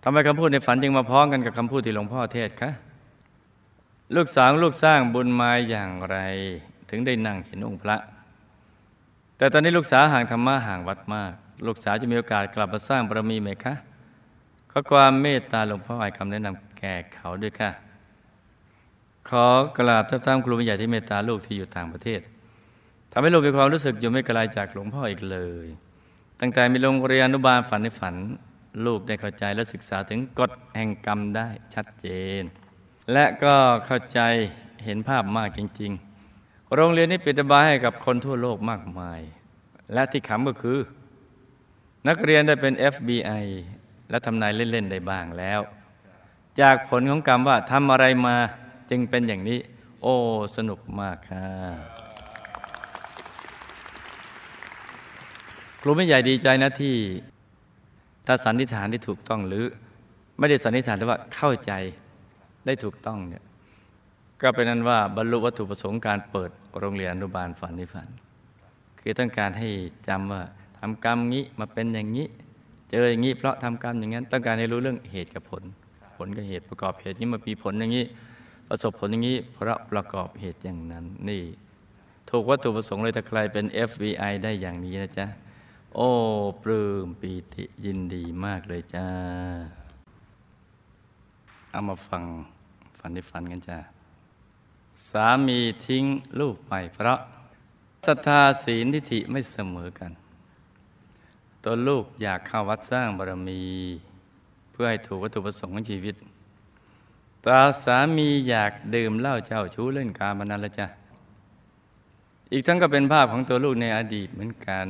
[0.04, 2.72] ทำไมคำพูดในฝันจึงมาพ้องกันกับคำพูดที่หลวงพ่อเทศคะ
[4.16, 6.18] ลูกสาวลูกสร้างบุญมาอย่างไร
[6.90, 7.98] ถึงได้นั่งเห็นองค์พระ
[9.38, 11.34] แต่ตอนนี้ลูกสาวห่างธรรมะห่างวัดมาก
[11.68, 13.74] ลูกสาวจะมีโอกาสกลับมาสร้างบารมีไหมคะ
[14.72, 17.72] ขอความเมตตาหลวงพ่อให้คำแนะนำแก่เขาด้วยค่ะ
[19.30, 19.46] ขอ
[19.78, 22.22] กราบทับทามครูใหญ่ที่เมตตาลูกที่อยู่ต่างประเทศ
[23.12, 25.68] ทำให้ลูกมีความรู้สึกอยู่ไม่ไกลจากหลวงพ่ออีกเลย
[26.40, 28.16] ตั้งแต่มีโรงเรียนอนุบาลฝันในฝัน
[28.86, 32.08] ลูกได้เข้าใจและศึกษาถึงกฎแห่งกรรมได้ชัดเจ
[32.42, 32.44] น
[33.13, 34.20] และก็เข้าใจ
[34.86, 35.92] เห็นภาพมากจริง
[36.34, 39.22] ๆ โรงเรียนนี้ปิดบายให้กับคนทั่วโลกมากมาย
[39.94, 40.80] และที่ขำก็คือ
[42.08, 43.46] นักเรียนได้เป็น FBI
[44.10, 45.60] และทำนายเล่น ๆ ได้บ้างแล้ว
[46.62, 48.36] จากผลของกรรมว่าทำอะไรมา
[48.90, 49.60] จึงเป็นอย่างนี้
[50.02, 50.16] โอ้
[50.56, 51.48] สนุกมากค่ะ
[55.82, 56.96] ครูไม่ใหญ่ดีใจนะที่
[58.28, 59.66] ถ้าสันนิษฐานที่ถูกต้องหรือ
[60.38, 61.72] ไม่ได้สันนิษฐานแต่ว่าเข้าใจ
[62.66, 63.44] ได้ถูกต้องเนี่ย
[64.42, 68.08] ก็เป็นนั้นว่าบรรลุวัตถุประสงค์การเปิดโรงเรียนอนุบาลฝันนิฝัน
[69.00, 69.70] คือต้องการให้
[70.08, 70.42] จำว่า
[70.80, 72.28] ทำกรรมงี้มาเป็นอย่างนี้
[72.90, 75.63] เจออย่างนี้เพราะทำกรรมอย่างนั้น ต้องการให้รู้เรื่องเหตุกับผล
[76.16, 78.06] ผลกับเหตุประกอบเหตุนี้มาปีผลอย่างนี้
[78.70, 81.44] ประสบผลอย่างนี้ เพราะประกอบเหตุอย่างนั้นนี่
[82.30, 85.26] ถูกวัตถุประสงค์เลยถ้าใครเป็น FBI ได้อย่างนี้นะจ๊ะ
[85.95, 86.10] โอ้
[86.62, 89.08] ปลื้มปีติยินดีมากเลยจ้า
[91.71, 92.23] เอามาฟัง
[92.97, 93.78] ฝันในฝันกันจ้า
[95.10, 96.06] สามีทิ้ง
[96.39, 97.19] ลูกไปเพราะ
[98.08, 100.12] ศรัทธาศีลทิฏฐิไม่เสมอกัน
[101.63, 103.62] ตัวลูกอยากเข้าวัดสร้างบารมี
[104.71, 106.15] เพื่อให้ถูกวัตถุประสงค์ของชีวิต
[107.45, 110.88] ตาสามีอยากดื่มเหล้าเจ้าชู้เล่นการมานั้นละจ้ะ
[112.52, 114.88] อีกทั้งก็เป็นภาพของตัวลูกในอดีตเหมือนกัน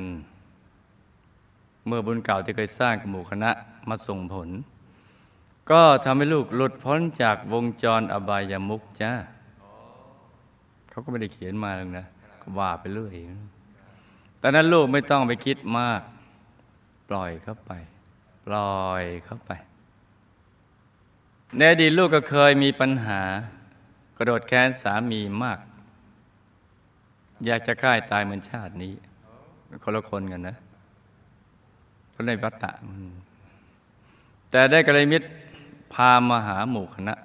[1.87, 3.51] เมื่อบุญเก่าที่เคยสร้างกับหมู่คณะ
[3.89, 4.49] มาส่งผล
[5.71, 9.11] ก็ทำให้ลูกหลุดพ้นจากวงจรอบายามุกจ้า
[10.89, 12.07] เขาก็ไม่ได้เขียนมาเลยนะ
[12.41, 13.13] ก็ว่าไปเรื่อย
[14.41, 16.01] ตอนนั้นลูกไม่ต้องไปคิดมาก
[17.09, 17.71] ปล่อยเข้าไป
[18.45, 19.51] ปล่อยเข้าไป
[21.57, 23.21] ในอดีตลูกก็เคยมีปัญหา
[24.17, 25.59] กระโดดแค้นสามีมาก
[27.45, 28.93] อยากจะฆ่าตายเหมือนชาตินี้
[29.83, 30.57] คนละคนกันนะ
[32.17, 32.71] ก็ในวัตตะ
[34.51, 35.27] แต่ได้กระไรมิตร
[35.93, 37.15] พามาหาหมู่คณะ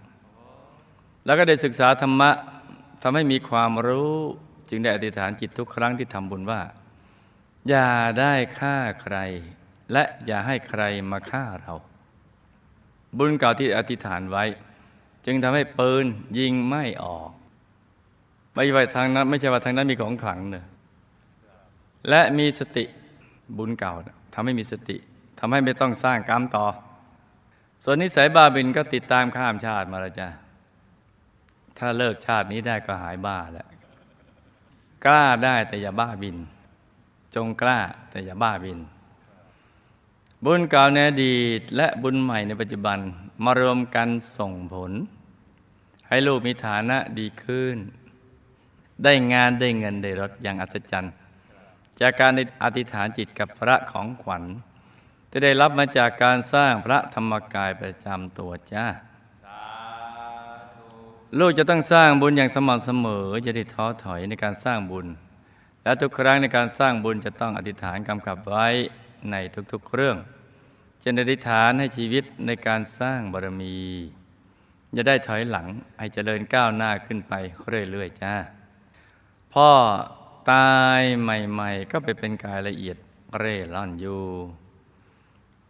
[1.24, 2.30] แล้วก็ได้ศึกษาธรรมะ
[3.02, 4.16] ทำให้มีความรู้
[4.68, 6.60] จึงได้อธิษฐานจิตทุกครั้งที่ทำบุญว่า
[7.68, 9.16] อย่าได้ฆ่าใคร
[9.92, 11.74] และอย่าให้ใครมาฆ่าเรา
[13.18, 14.44] บุญเก่าที่อธิษฐานไว้
[15.26, 16.06] จึงทำให้ปืน
[16.38, 17.30] ยิงไม่ออก
[18.54, 20.66] ไม่ใช่ทางนั้น ไม่ใช่ว่าทางนั้นมีของขลังเนอะ
[22.08, 22.84] และมีสติ
[23.58, 23.94] บุญเก่า
[24.34, 24.96] ทำให้มีสติ
[25.38, 26.66] ทำให้ไม่ต้องสร้างกรรมต่อ
[27.84, 30.28] ส่วนนิสัยบ้าบินก็ติดตามข้ามชาติมาแล้วจ้ะ
[31.78, 33.68] ถ้าเลิกชาตินี้ได้ก็หายบ้าแล้ว
[35.04, 36.36] กล้าได้แต่อย่าบ้าบิน
[37.34, 37.78] จงกล้า
[38.10, 38.78] แต่อย่าบ้าบิน
[40.44, 42.98] บุญเก่าในอดีตและบุญใหม่ในปัจจุบัน
[43.44, 44.92] มารวมกันส่งผล
[46.08, 47.76] ให้ลูกมีฐานะดีขึ้น
[49.04, 51.12] ได้งานได้เงินได้รถอย่างอัศจรรย์
[52.00, 52.32] จากการ
[52.64, 54.44] อธิษฐานจิตกับพระของขวัญ
[55.30, 58.86] ที่ได้รับมาจากการสร้างพระธรรมกายประจำตัวจ้า
[61.38, 65.06] ลูกจะต้องสร้างบุญอย่างสม่ำเสมอจะได้ท้อถอยในการสร้างบุญ
[65.84, 68.66] และทุกครั้งในการสร้างบุญจะต้องอธิษฐานกำกับไว้
[69.30, 69.36] ใน
[69.72, 70.16] ทุกๆเรื่อง
[71.02, 73.76] จะอธิษฐานให้ชีวิตในการสร้างบารมี
[74.96, 75.66] จะได้ถอยหลัง
[75.98, 77.32] ให้เจริญก้าวหน้าขึ้นไป
[77.90, 78.34] เรื่อยๆจ้า
[79.54, 79.68] พ่อ
[80.50, 82.96] ตายใหม่ ๆ ก็ไปเป็นกายละเอียด
[83.38, 84.22] เร่ร่อนอยู่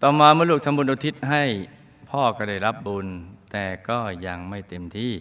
[0.01, 1.45] ต่อมาเมื่อลูกทำบุญอุทิศให้
[2.11, 3.07] พ่อก็ได้รับบุญ
[3.53, 5.13] แต่ก็ยังไม่เต็มที่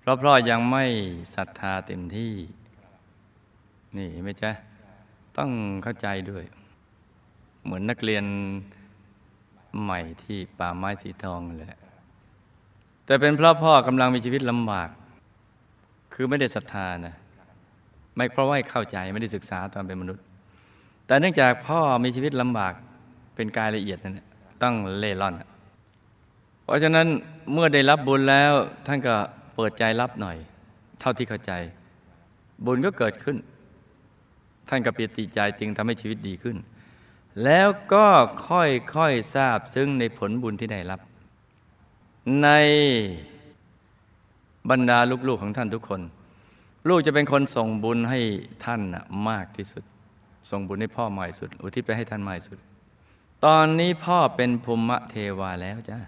[0.00, 0.84] เพราะพ่อยังไม่
[1.34, 2.32] ศรัทธาเต็มที่
[3.96, 4.50] นี่เห็นไหมจ๊ะ
[5.36, 5.50] ต้อง
[5.82, 6.44] เข้าใจด้วย
[7.64, 8.24] เหมือนนักเรียน
[9.82, 11.78] ใหม่ที่ป่าไม้สีทองแหละ
[13.06, 14.88] แต่เป็นเพราะพ่อกำลังมีชีวิตลำบาก
[16.14, 17.14] คือไม่ได้ศรัทธานะ
[18.16, 20.22] ไม่เพราะว่าเข้าใจไม่ได้ศึกษาตอนเป็นมนุษย์
[21.06, 22.72] แต่เนื่องจากพ่อมีชีวิตลำบาก
[23.34, 24.20] เป็นกายละเอียดนั่น
[24.62, 25.34] ต้องเล่ร่อน
[26.64, 27.06] เพราะฉะนั้น
[27.52, 28.52] เมื่อได้รับบุญแล้ว
[28.86, 29.14] ท่านก็
[29.54, 30.36] เปิดใจรับหน่อย
[31.00, 31.52] เท่าที่เข้าใจ
[32.66, 33.36] บุญก็เกิดขึ้น
[34.68, 36.56] ท่านก็เปียติใจจึงทำให้ชีวิตดีขึ้น
[37.44, 38.06] แล้วก็
[38.48, 41.00] ค่อยๆทราบซึ่งในผลบุญที่ได้รับ
[42.42, 42.48] ใน
[44.70, 44.98] บรรดา
[45.28, 46.00] ลูกๆของท่านทุกคน
[46.88, 48.20] ลูกจะเป็นคนส่งบุญให้
[48.64, 48.80] ท่าน
[49.28, 49.84] มากที่สุด
[50.50, 52.58] ส่งบุญให้พ่อมากที่สุด อุทิศไปให้ท่านมากที่สุด
[53.44, 55.98] ตอนนี้พ่อเป็นภูมิเทวาแล้วจ้า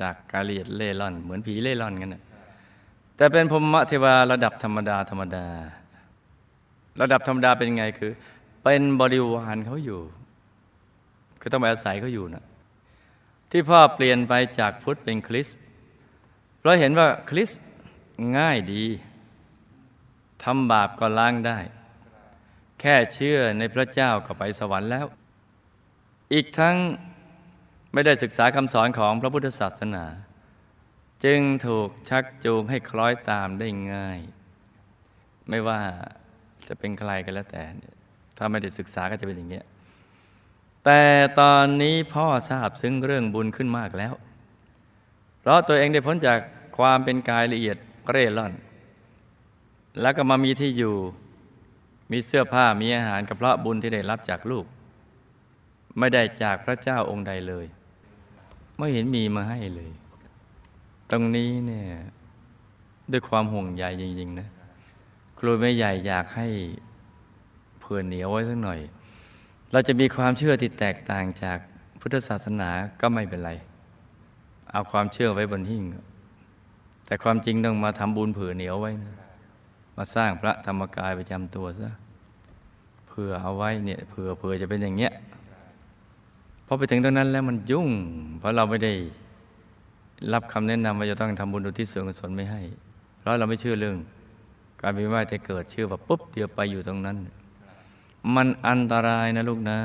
[0.00, 2.22] จากกาเลียดเล่ร่อน เหมือนผีเล่ร่อนกันนะ
[3.16, 5.46] แต่เป็นภูมิเทวาระดับธรรมดาธรรมดา
[7.00, 8.12] ระดับธรรมดาเป็นไงคือ
[8.62, 10.00] เป็นบริวารเขาอยู่
[11.40, 12.44] คือต้องไปอาศัยเขาอยู่นะ
[13.50, 15.48] ที่พ่อเปลี่ยนไปจากพุทธเป็นคริส
[16.58, 17.50] เพราะเห็นว่าคริส
[18.36, 18.84] ง่ายดี
[20.44, 21.58] ทำบาปก็ล้างได้
[22.80, 25.06] แค่เชื่อในพระเจ้าก็ไปสวรรค์แล้ว
[26.32, 26.76] อีกทั้ง
[27.92, 30.04] ไม่ได้ศึกษาคำสอนของพระพุทธศาสนา
[31.24, 34.18] จึงถูกชักจูงให้คล้อยตามได้ง่าย
[35.48, 35.80] ไม่ว่า
[36.68, 37.62] จะเป็นใครกันแล้วแต่
[38.36, 39.60] ถ้าไม่ได้ศึกษาก็จะเป็นอย่างนี้
[40.84, 41.02] แต่
[41.40, 44.14] ตอนนี้พ่อทราบซึ้งเรื่องบุญขึ้นมากแล้ว
[45.40, 46.38] เพราะตัวเองได้พ้นจาก
[46.78, 47.76] ความเป็นกายละเอียด
[48.10, 48.52] เร่ร่อน
[50.00, 50.96] แล้วก็มามีที่อยู่
[52.12, 54.66] มีเสื้อผ้ามีอาหารกับเพราะบุญที่ได้รับจากลูก
[55.98, 57.66] ไม่ได้จากพระเจ้าองค์ใดเลย
[58.78, 59.90] ไม่เห็นมีมาให้เลย
[61.10, 61.88] ตรงนี้เนี่ย
[63.12, 64.48] ด้วยความห่วงใยจริงๆนะ
[65.38, 66.48] ครูแม่ใหญ่อยากให้
[67.78, 68.80] เผื่อเหนียวไว้สักหน่อย
[69.72, 71.58] เราจะมีความเชื่อที่แตกต่างจาก
[72.00, 73.50] พุทธศาสนาก็ไม่เป็นไร
[74.70, 75.84] เอาความเชื่อไว้บนหิ้ง
[77.06, 79.21] แต่ความจริงต้องมาทำบุญเผื่อเหนียวไว้นะ
[80.02, 81.88] มาสร้างพระธรรมกายประจำตัวซะ
[83.08, 85.12] เผื่อเอาไว้เนี่ยเผื่อเผื่อจะเป็นอย่างเงี้ย
[86.66, 87.88] พอไปถึงตรงนั้นแล้วมันยุ่ง
[88.38, 88.92] เพราะเราไม่ได้
[90.32, 92.62] รับคำแนะนำว่าจะต้องทำบุญอุทิศส่วนกุศลไม่ให้
[93.18, 93.96] เพราะเราไม่เชื่อเรื่อง
[94.80, 97.16] การวิวาทจะเกิดเชื่อว่าปุ๊บเดียวไปอยู่ตรงนั้น
[98.34, 99.78] มันอันตรายนะลูกนะ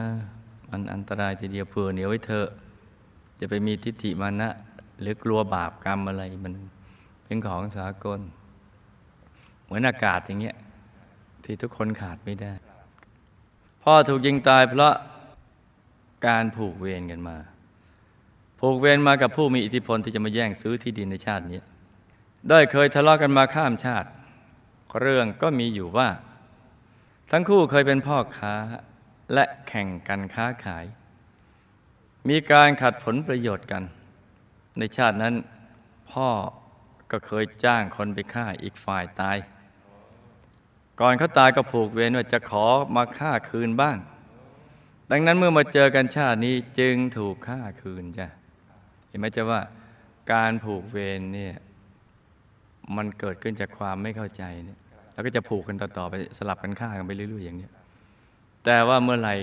[0.69, 2.47] มันอันตรายทีเดียวเผื่อเหนียวไว้เถอะ
[3.39, 4.49] จะไปมีทิฏฐิมานะ
[5.01, 6.53] หรือกลัวบาปกรรมอะไรมัน
[7.25, 8.21] เป็นของสากล
[9.67, 10.55] เหมือนอากาศอย่างเงี้ย
[11.43, 12.53] ที่ทุกคนขาดไม่ได้
[13.83, 14.93] พ่อถูกยิงตายเพราะ
[16.27, 17.37] การผูกเวรกันมา
[18.59, 21.59] ผูกเวรมากับผู้มีอิทธิพลที่จะมาแย่งซื้อที่ดินในชาตินี้
[22.49, 24.09] ได้เคยทะเลาะกันมาข้ามชาติ
[25.01, 26.09] เรื่องก็มีอยู่ว่า
[27.31, 28.55] ทั้งคู่เคยเป็นพ่อค้า
[29.33, 30.85] และแข่งกันค้าขาย
[32.29, 33.83] มีการขัดผลประโยชน์กัน
[34.77, 35.35] ในชาตินั้น
[36.11, 36.29] พ่อ
[37.11, 39.37] ก็เคยจ้างคนไปฆ่าอีกฝ่ายตาย
[40.99, 43.97] ก่อนเขาตายก็ผูกเวรว่าจะขอมาฆ่าคืนบ้าง
[45.11, 48.27] ดังนั้นเมื่อมาเจอกันชาตินี้จึงถูกฆ่าคืนจ้ะ
[49.07, 49.61] เห็นไหมจ๊ะว่า
[50.33, 51.55] การผูกเวรเนี่ย
[52.95, 54.79] มันเกิดขึ้นจากความไม่เข้าใจเนี่ย
[55.13, 57.69] แล้วก็จะผูกกันต่อๆไปสลับกันฆ่ากันไปเรื่อย ๆ อย่างนี้
[58.65, 59.35] แต่ว่าเมื่อไหร่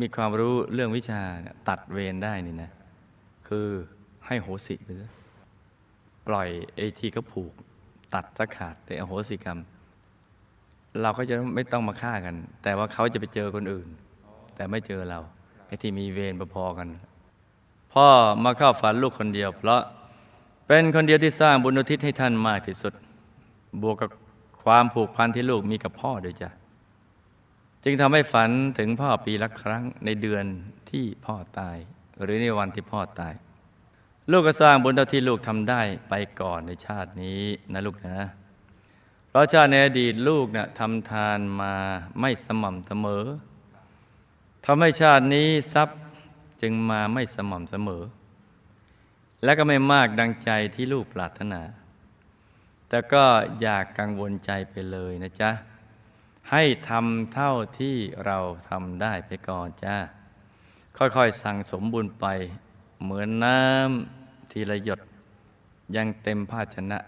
[0.00, 1.20] มีความรู้เรื่องวิชา
[1.68, 2.70] ตัดเวรได้นี่นะ
[3.48, 3.68] คือ
[4.26, 5.10] ให้โหสิไปซะ
[6.28, 7.52] ปล่อยไอ้ที่เขาผูก
[8.14, 9.58] ตัดสะขาดแต่อโหสิกรรม
[11.02, 13.88] เราก็จะไม่ต้องมาฆ่ากัน แต่ว่าเขาจะไปเจอคนอื่น
[14.54, 15.20] แต่ไม่เจอเรา
[15.66, 16.88] ไอ้ที่มีเวรพอๆกัน
[17.92, 18.06] พ่อ
[18.44, 19.82] มาเข้าฝันลูกคนเดียว เพราะ
[20.66, 22.94] เป็นคนเดียวที่สร้างบุญอุทิศให้ท่านมากที่สุด
[23.82, 24.10] บวกกับ
[24.62, 26.50] ความผูกพันที่ลูกมีกับพ่อด้วยจ้ะ
[27.84, 30.44] จึงทำให้ฝันถึงพ่อปีละครั้งในเดือน
[30.90, 31.76] ที่พ่อตาย
[32.22, 33.34] หรือในวันที่พ่อตาย
[34.30, 38.16] ลูกก็สร้างบุญเท่าที่ลูกทำได้ไปก่อนในชาตินี้นะลูกนะ
[39.28, 41.74] เพราะชาติในอดีตลูกนะ่ะทำทานมา
[42.20, 43.24] ไม่สม่ำเสมอ
[44.66, 45.98] ทำให้ชาตินี้ทรัพย์
[46.62, 48.02] จึงมาไม่สม่ำเสมอ
[49.44, 51.62] และก็ไม่มากดังใจที่ลูกปรารถนา
[52.88, 53.24] แต่ก็
[53.60, 55.50] อยากกังวลใจไปเลยนะจ๊ะ
[56.50, 58.38] ให้ทำเท่าที่เรา
[58.68, 59.96] ทำได้ไปก่อนจ้า
[60.96, 62.26] ค่อยๆสั่งสมบุญไป
[63.02, 65.00] เหมือนน้ำทีละหยด
[65.96, 66.98] ยังเต็มภาชนะ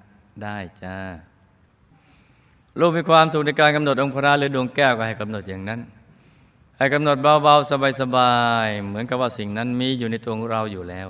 [0.42, 0.96] ได้จ้า
[2.78, 5.80] ลูกมีความสุขในการกำหนดองค์พระหรือดวงแก้วก็ให้กำหนดอย่างนั้น
[6.78, 8.32] ให้กำหนดเบาๆสบา
[8.66, 11.08] ยๆเหมือนกับว่าสิ่งนั้นมีอยู่ในตัวเราอยู่แล้ว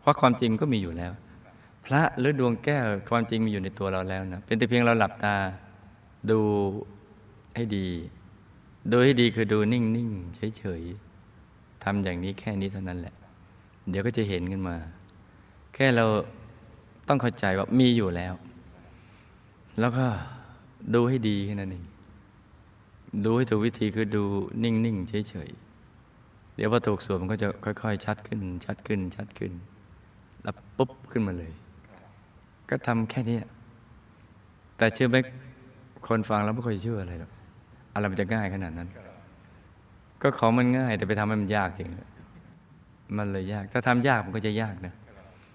[0.00, 1.12] เพราะความจริงก็มีอยู่แล้ว
[1.86, 5.36] พระหรือดวงแก้วความจริงมีอยู่ในตัวเราแล้วนะเป็นแต่เพียงเราหลับตา
[6.30, 6.40] ดู
[7.56, 7.86] ให้ดี
[8.90, 13.14] ดูให้ดีคือดูนิ่งๆเฉยๆทำอย่างนี้แค่นี้เท่านั้นแหละ
[13.90, 14.76] เดี๋ยวก็จะเห็นขึ้นมา
[15.74, 16.04] แค่เรา
[17.08, 18.34] ต้องเข้าใจว่ามีอยู่แล้ว
[19.80, 20.06] แล้วก็
[20.94, 21.84] ดูให้ดีแค่นั้นเอง
[23.24, 24.24] ดูให้ถูกวิธีคือดู
[24.62, 29.52] นิ่งๆเฉยๆเดี๋ยวพอถูกส่วนมันก็จะค่อย ๆ ชัดขึ้น ชัดขึ้น ชัดขึ้น
[30.42, 31.52] แล้วปุ๊บขึ้นมาเลย
[32.70, 33.38] ก็ทำแค่นี้
[34.76, 35.16] แต่เชื่อไหม
[36.06, 37.30] คนฟังแล้วไม่ค่อยเชื่ออะไรหรอก
[37.94, 38.88] อะไรมันจะง่ายขนาดนั้น
[40.22, 41.88] ก็ของมันง่าย แต่ไปทำให้มันยากจริง
[43.16, 44.94] มันเลยยาก ถ้าทำยากมันก็จะยากนะ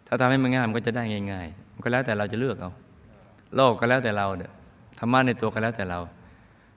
[0.08, 2.72] ถ้าทำให้มันง่ายมันก็จะได้ง่ายๆมันก็แล้วแต่เราจะเลือกเอา
[3.56, 4.52] โลกก็แล้วแต่เราเนี่ย
[5.00, 6.00] ธรรมะในตัวก็แล้วแต่เรา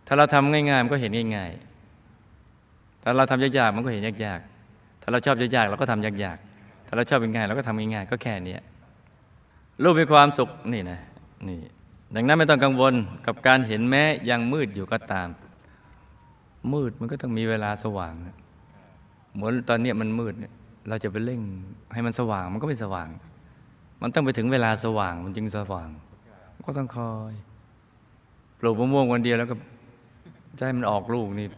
[0.06, 8.56] ถ้าเราทำง่ายๆมันก็เห็นง่ายๆถ้าเราทำยากๆมันก็เห็นยากๆถ้าเราชอบยากๆเราก็ทำยากๆถ้าเราชอบง่ายๆเราก็ทำง่ายๆก็แค่นี้
[9.82, 10.98] รูปมีความสุขนี่นะ
[11.48, 11.60] นี่
[12.14, 12.94] ดังนั้นไม่ต้องกังวล
[13.26, 15.28] กับการเห็นแม้ยังมืดอยู่ก็ตาม
[16.72, 18.14] มืดมันก็ต้องมีเวลาสว่าง
[19.34, 20.52] เหมือนตอนนี้มันมืดเนี่ย
[20.88, 21.40] เราจะไปเร่ง
[21.92, 23.08] ให้มันสว่างมันก็ไม่สว่าง
[24.02, 25.88] มันต้องไปถึงเวลาสว่างมันจึงสว่าง
[26.66, 27.32] ก็ต้องคอย
[28.58, 29.56] ปลูกมะม่วงวันเดียวแล้วก็
[30.58, 31.48] จะให้มันออกลูกนี่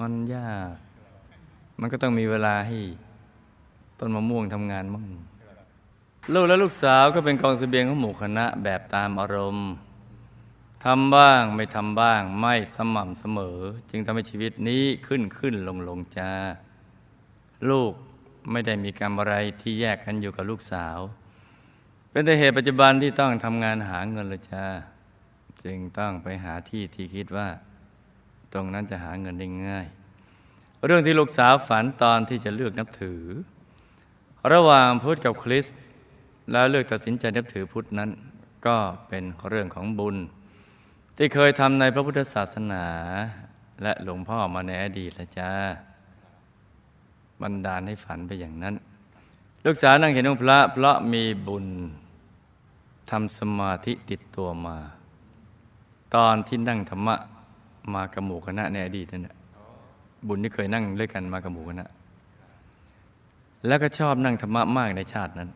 [0.00, 0.70] มันยาก
[1.80, 2.78] มันก็ต้องมีเวลาให้
[3.98, 5.06] ต้นมะม่วงทำงานมั่ง
[6.34, 9.68] ลูกและลูกสาวก็เป็นกองเสบียงของหมู่คณะแบบตามอารมณ์
[10.84, 13.58] ทำบ้างไม่ทำบ้างไม่สม่ำเสมอ
[13.90, 16.30] จึงทำให้ชีวิตนี้ขึ้นขึ้นลงลงจ้า
[17.70, 17.92] ลูก
[18.50, 20.98] ไม่ได้มีกรรมอะไรที่แยกกันอยู่กับลูกสาว
[22.10, 24.64] เป็นแต่เหตุปัจจุบันที่ต้องทำงานหาเงินลยจ้า
[25.64, 27.48] จึงต้องไปหาที่ที่คิดว่า
[28.52, 29.86] ตรงนั้นจะหาเงินได้ง่าย
[30.84, 33.22] เรื่องที่ลูกสาวฝันตอนที่จะเลือกนับถือ
[34.52, 35.76] ระหว่างพุทธกับคริสต์
[36.50, 38.10] แล้วเลือกตัดสินใจนับถือพุทธนั้น
[38.66, 38.76] ก็
[39.08, 40.16] เป็นเรื่องของบุญ
[41.16, 42.84] ที่เคยทำในพระพุทธศาสนา
[43.82, 45.52] และหลวงพ่อมาในอดีตละจ้า
[47.42, 48.74] บันดาลให้ฝันไปอย่างนั้น
[49.64, 51.66] ลูกสาวนั่งเห็นองค์พระเพราะมีบุญ
[53.10, 54.76] ทำสมาธิติดตัวมา
[56.16, 57.16] ตอนที่นั่งธรรมะ
[57.94, 59.36] มากับหมู่คณะในอดีตนั่นแหละ
[60.28, 61.86] บุญที่เคยนั่งด้วยกันมากับหมู่คณะ
[63.66, 65.50] แล้วก็ชอบนั่งธรรมะมากในชาตินั้น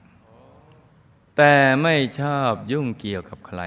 [1.37, 3.61] แต่ไม่ชอบยุ่งเกี่ยวกับใคร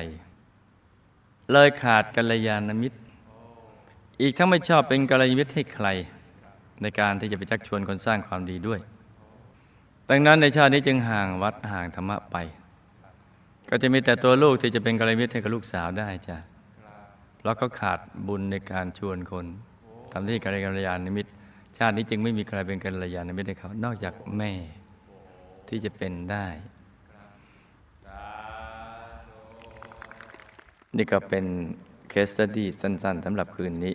[1.51, 2.99] เลยขาดกัลยาณมิตร
[4.21, 5.87] อีกทั้งไม่ชอบเป็นกัลยาณมิตรให้ใคร
[6.81, 8.79] ในการที่จะไปชักชวนคนสร้างความดีด้วย
[10.09, 12.35] ดังนั้นในชาตินี้จึงห่างวัดห่างธรรมะไป
[13.69, 16.37] ก็จะมีแต่ตัวลูกที่จะเป็นกัลยาณมิตรให้กับลูกสาวได้จ้ะ
[17.41, 19.45] เพราะเขาขาดบุญในการชวนคน
[20.11, 21.31] ทำที่กัลยาณมิตร
[21.77, 24.51] ชาตินี้จึงไม่มีใครเป็นกัลยาณมิตรให้เขานอกจากแม่
[25.67, 26.45] ที่จะเป็นได้
[30.97, 31.45] นี่ก็เป็น
[32.09, 33.93] เคสตดี้สั้น ๆสำหรับคืนนี้